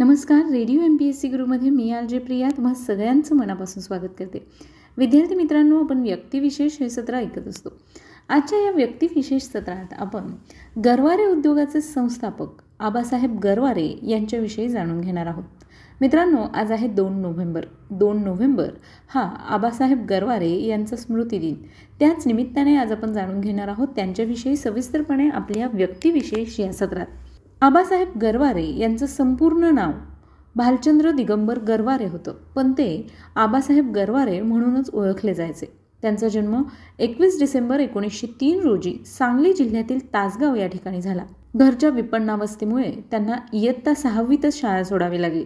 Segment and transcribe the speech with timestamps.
[0.00, 4.08] नमस्कार radio M P S C गुरुमध्ये मी R J Priya तुम्हा सगळ्यांचं मनापासून स्वागत
[4.18, 4.46] करते.
[4.96, 7.68] विद्यार्थी मित्रांनो आपण व्यक्तिविशेष हे सत्र ऐकत असतो.
[8.28, 10.20] आजच्या या व्यक्तिविशेष सत्रात आपण
[10.84, 12.46] गरवारे उद्योगाचे संस्थापक
[12.78, 15.44] आबासाहेब गरवारे यांच्याविषयी जाणून घेणार आहोत.
[16.00, 17.64] मित्रांनो आज आहे दोन नोव्हेंबर.
[17.90, 18.68] दोन नोव्हेंबर
[19.08, 21.54] हा आबासाहेब गरवारे यांचा स्मृतिदिन.
[21.98, 27.06] त्याच निमित्ताने आज आपण जाणून घेणार आहोत त्यांच्याविषयी सविस्तरपणे आपल्या व्यक्तिविशेष या सत्रात.
[27.62, 29.90] आबासाहेब गरवारे यांचं संपूर्ण नाव
[30.56, 32.32] भालचंद्र दिगंबर गरवारे होतं.
[32.54, 35.66] पण ते आबासाहेब गरवारे म्हणूनच ओळखले जायचे.
[36.02, 36.62] त्यांचा जन्म
[36.98, 41.24] एकवीस डिसेंबर एकोणीसशे तीन रोजी सांगली जिल्ह्यातील तासगाव या ठिकाणी झाला.
[41.56, 45.44] घरच्या विपन्नावस्थेमुळे त्यांना इयत्ता सहावीतच शाळा सोडावी लागली.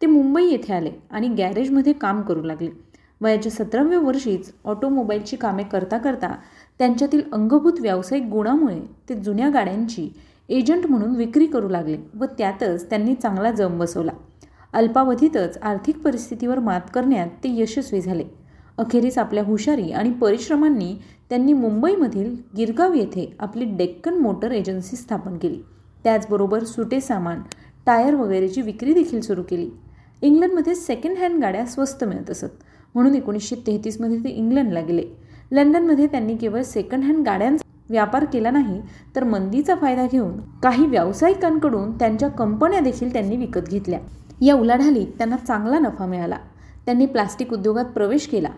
[0.00, 2.70] ते मुंबई येथे आले आणि गॅरेजमध्ये काम करू लागले.
[3.20, 6.34] वयाच्या सतराव्या वर्षीच ऑटोमोबाईलची कामे करता करता
[6.80, 10.08] त्यांच्यातील अंगभूत व्यावसायिक गुणामुळे ते जुन्या गाड्यांची
[10.48, 14.12] एजंट म्हणून विक्री करू लागले व त्यातच त्यांनी चांगला जम बसवला.
[14.72, 18.24] अल्पावधीतच आर्थिक परिस्थितीवर मात करण्यात ते यशस्वी झाले.
[18.78, 20.94] अखेरीस आपल्या हुशारी आणि परिश्रमांनी
[21.30, 25.60] त्यांनी मुंबईमधील गिरगाव येथे आपली डेक्कन मोटर एजन्सी स्थापन केली.
[26.04, 27.42] त्याचबरोबर सुटे सामान
[27.86, 29.70] टायर वगैरेची विक्री देखील सुरू केली.
[30.22, 32.52] इंग्लंडमध्ये सेकंड हँड गाड्या स्वस्त मिळत असत.
[32.94, 35.04] म्हणून एकोणीसशे तेहतीसमध्ये ते इंग्लंडला गेले.
[35.52, 38.82] लंडनमध्ये त्यांनी केवळ सेकंड हँड गाड्यांचा व्यापार केला नाही
[39.16, 44.00] तर मंदीचा फायदा घेऊन काही व्यावसायिकांकडून त्यांच्या कंपन्या देखील त्यांनी विकत घेतल्या.
[44.40, 46.36] या उलाढालीत त्यांना चांगला नफा मिळाला.
[46.84, 48.48] त्यांनी प्लास्टिक उद्योगात प्रवेश केला.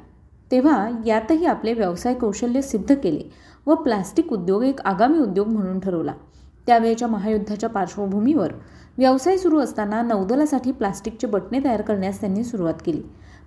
[0.51, 3.33] तेव्हा यातही आपले व्यवसाय कौशल्य सिद्ध केले
[3.67, 6.13] व प्लास्टिक उद्योग एक आगामी उद्योग म्हणून ठरवला.
[6.67, 8.53] त्यावेळेच्या महायुद्धाच्या पार्श्वभूमीवर
[8.98, 13.03] व्यवसाय सुरू असताना नौदलासाठी प्लास्टिकचे बटणे तयार करण्यास त्यांनी सुरुवात केली.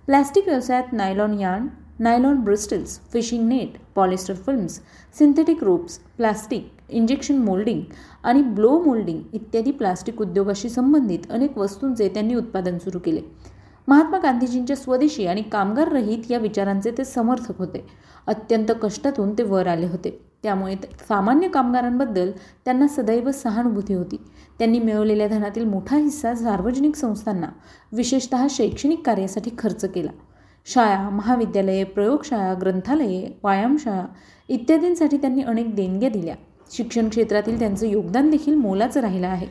[0.06, 1.66] प्लास्टिक व्यवसायात nylon yarn
[2.00, 4.80] nylon bristles fishing net polyester films
[5.18, 7.80] synthetic ropes plastic injection moulding
[8.24, 13.20] आणि ब्लो मोल्डिंग इत्यादी प्लास्टिक उद्योगाशी संबंधित अनेक वस्तूंचे त्यांनी उत्पादन सुरू केले.
[13.88, 17.86] महात्मा गांधीजींच्या स्वदेशी आणि कामगार रहित या विचारांचे ते समर्थक होते.
[18.26, 20.24] अत्यंत कष्टातून ते वर आले होते.
[20.42, 20.74] त्यामुळे
[21.08, 22.30] सामान्य कामगारांबद्दल
[22.64, 24.16] त्यांना सदैव सहानुभूती होती.
[24.58, 27.48] त्यांनी मिळवलेल्या धनातील मोठा हिस्सा सार्वजनिक संस्थांना
[27.92, 30.10] विशेषतः शैक्षणिक कार्यासाठी खर्च केला.
[30.66, 34.04] शाळा महाविद्यालये प्रयोगशाळा ग्रंथालये व्यायामशाळा
[34.48, 36.34] इत्यादींसाठी त्यांनी अनेक देणग्या दिल्या.
[36.70, 39.46] शिक्षण क्षेत्रातील त्यांचं योगदान देखील मोलाचं राहिलं आहे.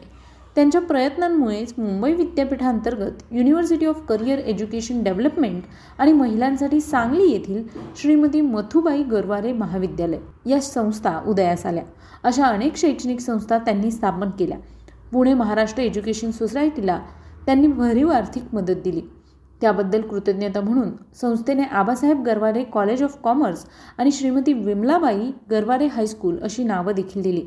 [0.56, 5.64] त्यांच्या प्रयत्नांमुळेच मुंबई विद्यापीठांतर्गत university of career education development
[5.98, 7.64] आणि महिलांसाठी सांगली येथील
[7.98, 11.84] श्रीमती मथुबाई गरवारे महाविद्यालय या संस्था उदयास आल्या.
[12.24, 14.58] अशा अनेक शैक्षणिक संस्था त्यांनी स्थापन केल्या.
[15.14, 17.00] पुणे महाराष्ट्र एज्युकेशन सोसायटीला
[17.46, 19.02] त्यांनी भरीव आर्थिक मदत दिली.
[19.62, 20.90] त्याबद्दल कृतज्ञता म्हणून
[21.22, 23.66] संस्थेने Abasaheb Garware college of commerce
[23.98, 27.46] आणि श्रीमती विमलाबाई गरवारे हायस्कूल अशी नावं देखील दिली.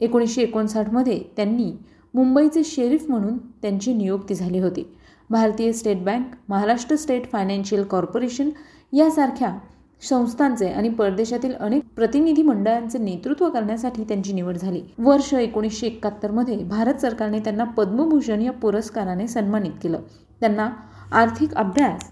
[0.00, 1.72] एकोणीसशे एकोणसाठमध्ये त्यांनी
[2.14, 4.96] मुंबईचे शेरीफ म्हणून त्यांची नियुक्ती झाली होती.
[5.30, 8.50] Bharatiya state bank Maharashtra state financial corporation
[8.92, 9.58] यासारख्या
[10.02, 14.82] संस्थांचे आणि परदेशातील अनेक प्रतिनिधी मंडळांचे नेतृत्व करण्यासाठी त्यांची निवड झाली.
[14.98, 20.00] वर्ष एकोणीसशे एकाहत्तरमध्ये भारत सरकारने त्यांना पद्मभूषण या पुरस्काराने सन्मानित केलं.
[20.40, 20.70] त्यांना
[21.14, 22.10] आर्थिक अभ्यास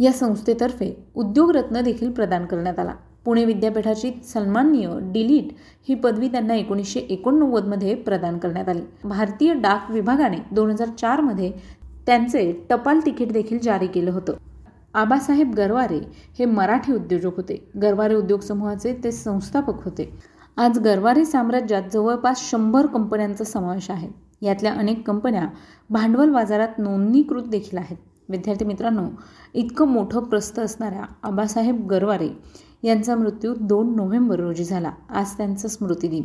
[0.00, 2.94] या संस्थेतर्फे उद्योगरत्न देखील प्रदान करण्यात आला.
[3.24, 5.48] पुणे विद्यापीठाची सन्माननीय डिलीट
[5.88, 8.80] ही पदवी त्यांना एकोणीसशे एकोणनव्वदमध्ये प्रदान करण्यात आली.
[9.04, 11.52] भारतीय डाक विभागाने दोन हजार चारमध्ये
[12.06, 14.32] त्यांचे टपाल तिकीट देखील जारी केलं होतं.
[14.94, 15.98] आबासाहेब गरवारे
[16.38, 17.70] हे मराठी उद्योजक होते.
[17.82, 20.18] गरवारे उद्योग समूहाचे ते संस्थापक होते.
[20.56, 24.08] आज गरवारे साम्राज्यात जवळपास शंभर कंपन्यांचा समावेश आहे.
[24.42, 25.46] यातल्या अनेक कंपन्या
[25.90, 27.96] भांडवल बाजारात नोंदणीकृत देखील आहेत.
[28.28, 29.08] विद्यार्थी मित्रांनो
[29.54, 32.28] इतकं मोठं प्रस्थ असणाऱ्या आबासाहेब गरवारे
[32.82, 34.90] यांचा मृत्यू दोन नोव्हेंबर रोजी झाला.
[35.10, 36.22] आज त्यांचा स्मृतिदिन.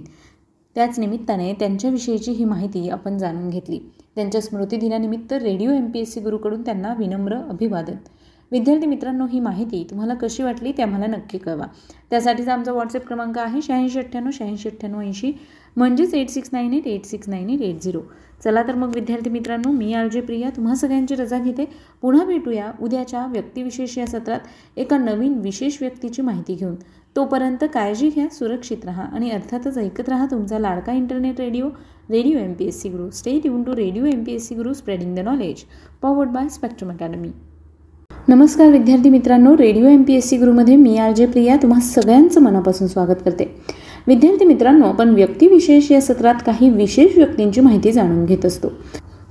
[0.76, 3.80] त्याच निमित्ताने त्यांच्याविषयीची ही माहिती आपण जाणून घेतली.
[4.16, 7.96] त्यांच्या स्मृतिदिनानिमित्त radio M P S C गुरुकडून त्यांना विनम्र अभिवादन.
[8.52, 11.66] विद्यार्थी मित्रांनो ही माहिती तुम्हाला कशी वाटली ते आम्हाला नक्की कळवा.
[12.10, 15.32] त्यासाठीचा आमचा व्हॉट्सअप क्रमांक आहे शहाऐंशी अठ्ठ्याण्णव शहाऐंशी अठ्ठ्याण्णव ऐंशी.
[15.78, 18.02] म्हणजेच eight six nine eight eight six nine eight eight zero
[18.44, 21.66] चला तर मग विद्यार्थी मित्रांनो मी आरजे प्रिया तुम्हा सगळ्यांची रजा घेते.
[22.02, 26.76] पुन्हा भेटूया उद्याच्या व्यक्तिविशेष या सत्रात एका नवीन विशेष व्यक्तीची माहिती घेऊन.
[27.16, 31.70] तोपर्यंत काळजी घ्या सुरक्षित राहा आणि अर्थातच ऐकत राहा तुमचा लाडका internet radio
[32.10, 34.74] radio M P S C Guru stay tune to radio M P S C Guru
[34.74, 35.64] spreading the knowledge
[36.02, 37.32] powered by Spectrum Academy
[38.30, 42.42] नमस्कार विद्यार्थी मित्रांनो radio M P S C गुरुमध्ये मी आर जे प्रिया तुम्हा सगळ्यांचं
[42.42, 43.46] मनापासून स्वागत करते.
[44.08, 48.68] विद्यार्थी मित्रांनो आपण व्यक्तिविशेष या सत्रात काही विशेष व्यक्तींची माहिती जाणून घेत असतो.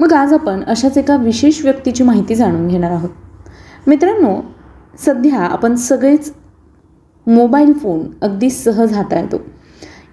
[0.00, 3.11] मग आज आपण अशाच एका विशेष व्यक्तीची माहिती जाणून घेणार आहोत.
[3.87, 4.35] मित्रांनो
[5.05, 6.33] सध्या आपण सगळेच
[7.27, 9.41] मोबाईल फोन अगदी सहज हाताळतो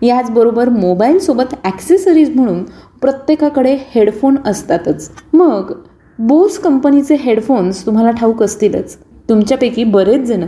[0.01, 2.63] याचबरोबर मोबाईलसोबत ॲक्सेसरीज म्हणून
[3.01, 5.09] प्रत्येकाकडे हेडफोन असतातच.
[5.33, 5.73] मग
[6.19, 8.95] बोस कंपनीचे हेडफोन्स तुम्हाला ठाऊक असतीलच.
[9.29, 10.43] तुमच्यापैकी बरेच जण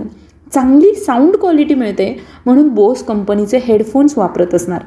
[0.53, 4.81] चांगली साऊंड क्वालिटी मिळते म्हणून बोस कंपनीचे हेडफोन्स वापरत असणार.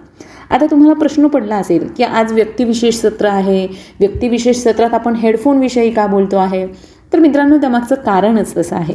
[0.50, 3.66] आता तुम्हाला प्रश्न पडला असेल की आज व्यक्तिविशेष सत्र आहे.
[4.00, 6.66] व्यक्तिविशेष सत्रात आपण हेडफोनविषयी का बोलतो आहे?
[7.12, 8.94] तर मित्रांनो त्यामागचं कारणच तसं आहे.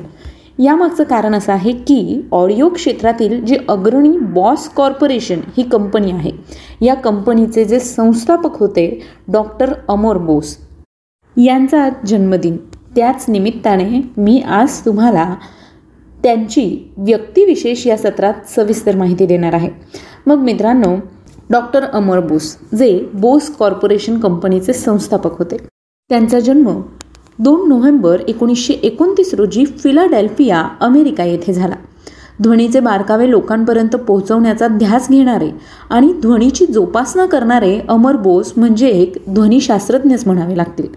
[0.60, 6.32] यामागचं कारण असं आहे की ऑडिओ क्षेत्रातील जी अग्रणी बॉस कॉर्पोरेशन ही कंपनी आहे
[6.82, 10.58] या कंपनीचे जे संस्थापक होते डॉक्टर अमोर बोस.
[11.38, 12.58] यांचा जन्मदिन.
[12.96, 15.36] त्याच निमित्ताने मी आज तुम्हाला
[16.24, 19.70] त्यांची व्यक्तिविशेष या सत्रात सविस्तर माहिती देणार आहे.
[20.28, 20.96] मग मित्रांनो
[21.50, 25.58] डॉक्टर अमर बोस जे बोस कॉर्पोरेशन कंपनीचे संस्थापक होते.
[26.10, 26.82] त्यांचा जन्म
[27.40, 31.76] दोन नोव्हेंबर एकोणीसशे एकोणतीस रोजी फिलाडेल्फिया अमेरिका येथे झाला.
[32.42, 35.50] ध्वनीचे बारकावे लोकांपर्यंत पोहोचवण्याचा ध्यास घेणारे
[35.90, 40.88] आणि ध्वनीची जोपासना करणारे अमर बोस म्हणजे एक ध्वनीशास्त्रज्ञच म्हणावे लागतील.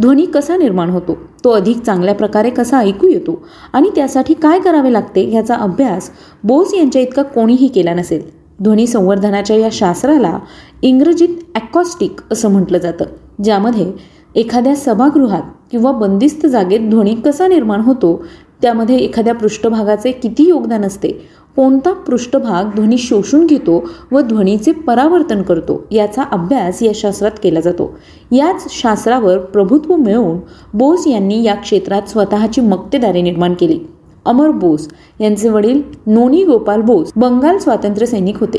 [0.00, 1.16] ध्वनी कसा निर्माण होतो?
[1.44, 3.42] तो अधिक चांगल्या प्रकारे कसा ऐकू येतो?
[3.72, 6.10] आणि त्यासाठी काय करावे लागते याचा अभ्यास
[6.44, 8.22] बोस यांच्या इतका कोणीही केला नसेल.
[8.62, 10.38] ध्वनी संवर्धनाच्या या शास्त्राला
[10.82, 13.04] इंग्रजीत ॲकॉस्टिक असं म्हटलं जातं
[13.44, 13.92] ज्यामध्ये
[14.34, 18.22] एखाद्या सभागृहात किंवा बंदिस्त जागेत ध्वनी कसा निर्माण होतो?
[18.62, 21.10] त्यामध्ये एखाद्या पृष्ठभागाचे किती योगदान असते?
[21.58, 23.82] कोणता पृष्ठभाग ध्वनी शोषून घेतो
[24.12, 27.90] व ध्वनीचे परावर्तन करतो याचा अभ्यास या शास्त्रात केला जातो.
[28.32, 30.38] याच शास्त्रावर प्रभुत्व मिळवून
[30.74, 33.78] बोस यांनी या क्षेत्रात स्वतःची मक्तेदारी निर्माण केली.
[34.24, 34.88] अमर बोस
[35.20, 38.58] यांचे वडील नोनी गोपाल बोस बंगाल स्वातंत्र्य सैनिक होते.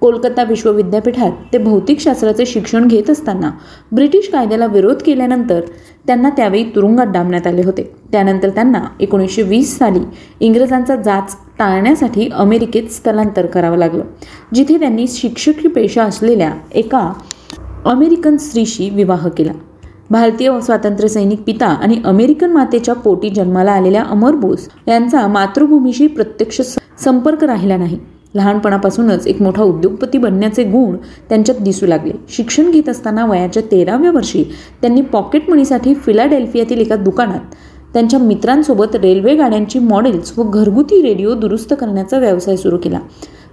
[0.00, 3.50] कोलकाता विश्वविद्यापीठात ते भौतिकशास्त्राचे शिक्षण घेत असताना
[3.92, 5.60] ब्रिटिश कायद्याला विरोध केल्यानंतर
[6.06, 7.90] त्यांना त्यावेळी तुरुंगात डांबण्यात आले होते.
[8.12, 10.00] त्यानंतर त्यांना एकोणीसशे वीस साली
[10.40, 14.04] इंग्रजांचा जाच टाळण्यासाठी अमेरिकेत स्थलांतर करावं लागलं.
[14.54, 17.12] जिथे त्यांनी शिक्षकी पेशा असलेल्या एका
[17.84, 19.52] अमेरिकन स्त्रीशी विवाह केला.
[20.10, 26.60] भारतीय स्वातंत्र्य सैनिक पिता आणि अमेरिकन मातेच्या पोटी जन्माला आलेल्या अमर बोस यांचा मातृभूमीशी प्रत्यक्ष
[27.04, 27.98] संपर्क राहिला नाही.
[28.34, 30.96] लहानपणापासूनच एक मोठा उद्योगपती बनण्याचे गुण
[31.28, 32.12] त्यांच्यात दिसू लागले.
[32.28, 34.44] शिक्षण घेत असताना वयाच्या तेराव्या वर्षी
[34.80, 37.40] त्यांनी पॉकेट मनीसाठी फिलाडेल्फियातील एका दुकानात
[37.94, 42.98] त्यांच्या मित्रांसोबत रेल्वे गाड्यांची मॉडेल्स व घरगुती रेडिओ दुरुस्त करण्याचा व्यवसाय सुरू केला.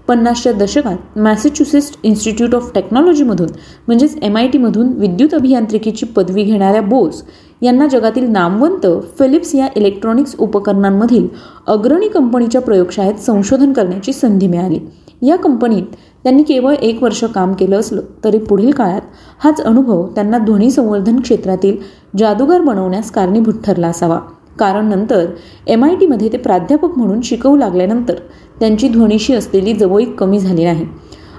[0.07, 3.47] पन्नासच्या दशकात मॅसेच्युसेट्स इन्स्टिट्यूट ऑफ टेक्नॉलॉजीमधून
[3.87, 7.21] म्हणजेच एम आय टीमधून विद्युत अभियांत्रिकीची पदवी घेणाऱ्या बोस
[7.61, 8.87] यांना जगातील नामवंत
[9.19, 11.27] फिलिप्स या इलेक्ट्रॉनिक्स उपकरणांमधील
[11.67, 14.79] अग्रणी कंपनीच्या प्रयोगशाळेत संशोधन करण्याची संधी मिळाली.
[15.21, 19.01] या कंपनीत त्यांनी केवळ एक वर्ष काम केलं असलं तरी पुढील काळात
[19.39, 21.77] हाच अनुभव त्यांना ध्वनी संवर्धन क्षेत्रातील
[22.17, 24.19] जादूगार बनवण्यास कारणीभूत ठरला असावा.
[24.59, 25.25] कारण नंतर
[25.67, 28.15] एम आय टीमध्ये ते प्राध्यापक म्हणून शिकवू लागल्यानंतर
[28.59, 30.85] त्यांची ध्वनीशी असलेली जवळीक कमी झाली नाही.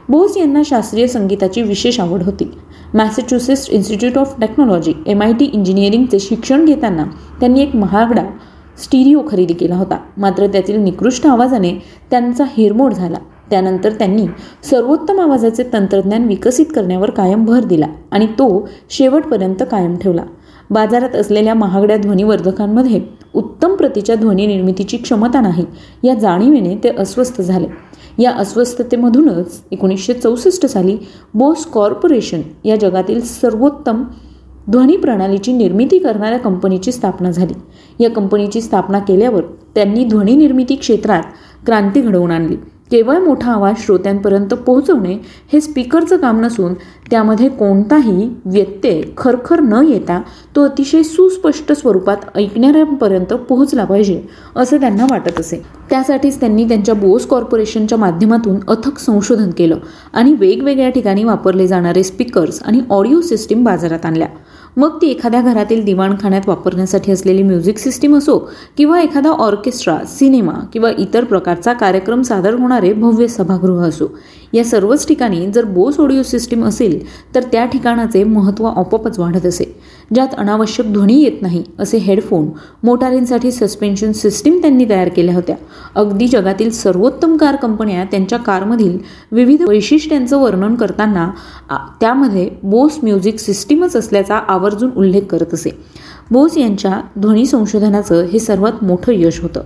[0.08, 2.50] बोस यांना शास्त्रीय संगीताची विशेष आवड होती.
[2.94, 7.04] Massachusetts Institute of Technology M I T इंजिनिअरिंगचे शिक्षण घेताना
[7.40, 8.24] त्यांनी एक महागडा
[8.84, 9.98] स्टिरिओ खरेदी केला होता.
[10.16, 11.72] मात्र त्यातील निकृष्ट आवाजाने
[12.10, 13.18] त्यांचा हिरमोड झाला.
[13.52, 14.26] त्यानंतर त्यांनी
[14.70, 20.22] सर्वोत्तम आवाजाचे तंत्रज्ञान विकसित करण्यावर कायम भर दिला आणि तो शेवटपर्यंत कायम ठेवला.
[20.70, 23.00] बाजारात असलेल्या महागड्या ध्वनिवर्धकांमध्ये
[23.34, 25.64] उत्तम प्रतीच्या ध्वनी निर्मितीची क्षमता नाही
[26.04, 27.66] या जाणीवेने ते अस्वस्थ झाले.
[28.18, 30.96] या अस्वस्थतेमधूनच एकोणीसशे चौसष्ट साली
[31.34, 34.02] बोस कॉर्पोरेशन या जगातील सर्वोत्तम
[34.70, 37.54] ध्वनी प्रणालीची निर्मिती करणाऱ्या कंपनीची स्थापना झाली.
[38.04, 39.42] या कंपनीची स्थापना केल्यावर
[39.74, 41.22] त्यांनी ध्वनी निर्मिती क्षेत्रात
[41.66, 42.56] क्रांती घडवून आणली.
[42.92, 45.12] केवळ मोठा आवाज श्रोत्यांपर्यंत पोहोचवणे
[45.52, 46.74] हे स्पीकरचं काम नसून
[47.10, 50.20] त्यामध्ये कोणताही व्यत्यय खरखर न येता
[50.56, 54.20] तो अतिशय सुस्पष्ट स्वरूपात ऐकणाऱ्यांपर्यंत पोहोचला पाहिजे
[54.56, 55.62] असं त्यांना वाटत असे.
[55.90, 59.78] त्यासाठीच त्यांनी त्यांच्या बोस कॉर्पोरेशनच्या माध्यमातून अथक संशोधन केलं
[60.12, 64.28] आणि वेगवेगळ्या ठिकाणी वापरले जाणारे स्पीकर्स आणि ऑडिओ सिस्टीम बाजारात आणल्या.
[64.76, 68.38] मग ती एखाद्या घरातील दिवाणखान्यात वापरण्यासाठी असलेली म्युझिक सिस्टीम असो
[68.76, 74.06] किंवा एखादा ऑर्केस्ट्रा सिनेमा किंवा इतर प्रकारचा कार्यक्रम सादर होणारे भव्य सभागृह असो.
[74.52, 79.64] या सर्वच ठिकाणी जर बोस ऑडिओ सिस्टीम असेल तर त्या ठिकाणाचे महत्त्व आपोआपच वाढत असे.
[80.14, 82.48] ज्यात अनावश्यक ध्वनी येत नाही असे हेडफोन
[82.82, 85.56] मोटारींसाठी सस्पेन्शन सिस्टीम त्यांनी तयार केल्या होत्या.
[85.94, 88.98] अगदी जगातील सर्वोत्तम कार कंपन्या त्यांच्या कारमधील
[89.32, 91.30] विविध वैशिष्ट्यांचं वर्णन करताना
[92.00, 95.70] त्यामध्ये बोस म्युझिक सिस्टीमच असल्याचा आवर्जून उल्लेख करत असे.
[96.30, 99.60] बोस यांच्या ध्वनी संशोधनाचं हे सर्वात मोठं यश होतं.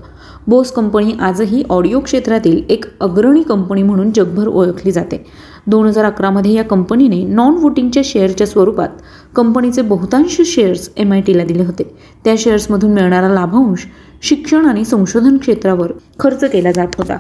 [0.46, 5.24] बोस कंपनी आजही ऑडिओ क्षेत्रातील एक अग्रणी कंपनी म्हणून जगभर ओळखली जाते.
[5.66, 8.88] दोन हजार अकरामध्ये या कंपनीने नॉन वोटिंगच्या शेअरच्या स्वरूपात
[9.36, 11.96] कंपनीचे बहुतांश शेअर्स एम आय टीला दिले होते.
[12.24, 13.86] त्या शेअर्समधून मिळणारा लाभांश
[14.22, 17.16] शिक्षण आणि संशोधन क्षेत्रावर खर्च केला जात होता.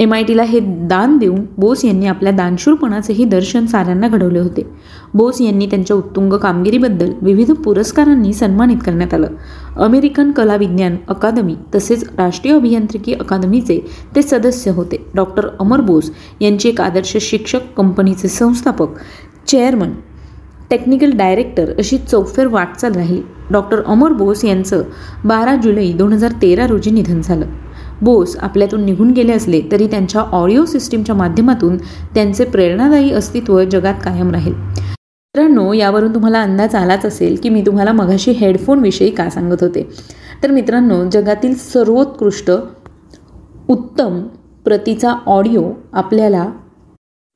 [0.00, 4.62] एम आय टीला हे दान देऊन बोस यांनी आपल्या दानशूरपणाचेही दर्शन साऱ्यांना घडवले होते.
[5.14, 9.34] बोस यांनी त्यांच्या उत्तुंग कामगिरीबद्दल विविध पुरस्कारांनी सन्मानित करण्यात आलं.
[9.76, 13.78] अमेरिकन कला विज्ञान अकादमी तसेच राष्ट्रीय अभियांत्रिकी अकादमीचे
[14.16, 15.04] ते सदस्य होते.
[15.14, 18.98] डॉक्टर अमर बोस यांचे एक आदर्श शिक्षक कंपनीचे संस्थापक
[19.46, 19.90] चेअरमन
[20.70, 23.22] टेक्निकल डायरेक्टर अशी चौफेर वाटचाल राहिली.
[23.50, 24.82] डॉक्टर अमर बोस यांचं
[25.24, 27.46] बारा जुलै दोन हजार तेरा रोजी निधन झालं.
[28.02, 31.76] बोस आपल्यातून निघून गेले असले तरी त्यांच्या ऑडिओ सिस्टीमच्या माध्यमातून
[32.14, 34.54] त्यांचे प्रेरणादायी अस्तित्व जगात कायम राहील.
[34.54, 39.88] मित्रांनो यावरून तुम्हाला अंदाज आलाच असेल की मी तुम्हाला मघाशी हेडफोनविषयी का सांगत होते?
[40.42, 42.50] तर मित्रांनो जगातील सर्वोत्कृष्ट
[43.68, 44.22] उत्तम
[44.64, 46.50] प्रतीचा ऑडिओ आपल्याला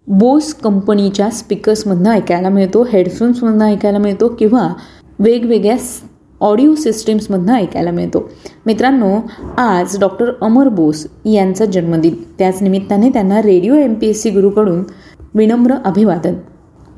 [0.07, 4.69] बोस कंपनीच्या स्पीकर्समधनं ऐकायला मिळतो हेडफोन्समधनं ऐकायला मिळतो किंवा
[5.19, 5.77] वेगवेगळ्या
[6.45, 8.31] ऑडिओ सिस्टीम्समधनं ऐकायला मिळतो.
[8.67, 9.19] मित्रांनो
[9.59, 12.15] आज डॉक्टर अमर बोस यांचा जन्मदिन.
[12.39, 14.85] त्याच निमित्ताने त्यांना radio M P S C गुरुकडून
[15.35, 16.35] विनम्र अभिवादन.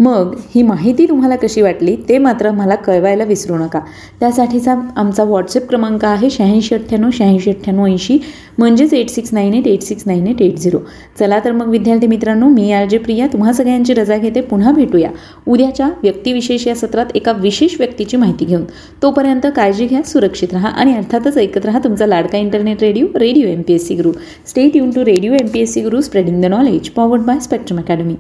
[0.01, 3.81] मग ही माहिती तुम्हाला कशी वाटली ते मात्र मला कळवायला विसरू नका.
[4.21, 8.19] त्यासाठीचा आमचा व्हॉट्सअप क्रमांक आहे शहाऐंशी अठ्ठ्याण्णव शहाऐंशी अठ्ठ्याण्णव ऐंशी
[8.59, 10.79] म्हणजेच eight six nine eight eight six nine eight eight zero
[11.19, 14.41] चला तर मग विद्यार्थी मित्रांनो मी आर जे प्रिया तुम्हा सगळ्यांची रजा घेते.
[14.41, 15.11] पुन्हा भेटूया.
[15.47, 18.65] उद्याच्या व्यक्तिविशेष या सत्रात एका विशेष व्यक्तीची माहिती घेऊन.
[19.03, 23.63] तोपर्यंत काळजी घ्या सुरक्षित राहा आणि अर्थातच ऐकत राहा तुमचा लाडका internet radio radio M
[23.63, 24.13] P S C Guru
[24.47, 27.79] stay युन to radio M P S C Guru spreading the knowledge powered by Spectrum
[27.79, 28.17] Academy